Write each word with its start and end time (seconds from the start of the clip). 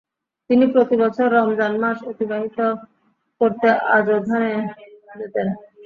তিনি 0.49 0.65
প্রতি 0.73 0.95
বছর 1.03 1.27
রমজান 1.31 1.73
মাস 1.81 1.97
অতিবাহিত 2.11 2.57
করতে 3.41 3.67
আজোধানে 3.97 4.53
যেতেন। 5.19 5.47